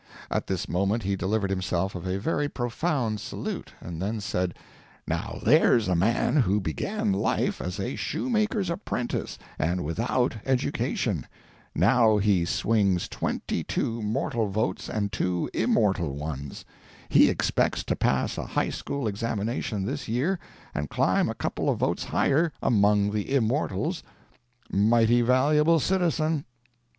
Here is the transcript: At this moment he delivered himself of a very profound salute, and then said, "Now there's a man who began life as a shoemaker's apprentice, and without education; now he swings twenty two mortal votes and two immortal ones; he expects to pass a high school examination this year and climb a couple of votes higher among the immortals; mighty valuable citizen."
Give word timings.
At 0.31 0.47
this 0.47 0.67
moment 0.67 1.03
he 1.03 1.15
delivered 1.15 1.51
himself 1.51 1.93
of 1.93 2.07
a 2.07 2.17
very 2.17 2.49
profound 2.49 3.19
salute, 3.19 3.73
and 3.79 4.01
then 4.01 4.19
said, 4.19 4.55
"Now 5.07 5.37
there's 5.45 5.87
a 5.87 5.93
man 5.93 6.37
who 6.37 6.59
began 6.59 7.13
life 7.13 7.61
as 7.61 7.79
a 7.79 7.95
shoemaker's 7.95 8.71
apprentice, 8.71 9.37
and 9.59 9.83
without 9.83 10.37
education; 10.43 11.27
now 11.75 12.17
he 12.17 12.45
swings 12.45 13.07
twenty 13.07 13.63
two 13.63 14.01
mortal 14.01 14.49
votes 14.49 14.89
and 14.89 15.11
two 15.11 15.51
immortal 15.53 16.15
ones; 16.15 16.65
he 17.07 17.29
expects 17.29 17.83
to 17.83 17.95
pass 17.95 18.39
a 18.39 18.45
high 18.47 18.71
school 18.71 19.07
examination 19.07 19.85
this 19.85 20.07
year 20.07 20.39
and 20.73 20.89
climb 20.89 21.29
a 21.29 21.35
couple 21.35 21.69
of 21.69 21.77
votes 21.77 22.05
higher 22.05 22.51
among 22.63 23.11
the 23.11 23.31
immortals; 23.35 24.01
mighty 24.71 25.21
valuable 25.21 25.79
citizen." 25.79 26.43